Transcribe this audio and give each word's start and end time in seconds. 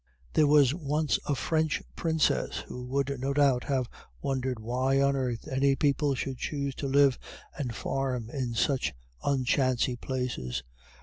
There 0.33 0.47
was 0.47 0.73
once 0.73 1.19
a 1.27 1.35
French 1.35 1.83
princess 1.95 2.57
who 2.67 2.85
would 2.85 3.15
no 3.19 3.35
doubt 3.35 3.65
have 3.65 3.87
wondered 4.19 4.59
why 4.59 4.99
on 4.99 5.15
earth 5.15 5.47
any 5.47 5.75
people 5.75 6.15
should 6.15 6.39
choose 6.39 6.73
to 6.77 6.87
live 6.87 7.19
and 7.55 7.75
farm 7.75 8.27
in 8.31 8.55
such 8.55 8.95
unchancy 9.23 9.97
places. 10.01 10.63